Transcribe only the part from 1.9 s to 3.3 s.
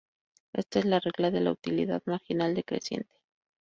marginal decreciente.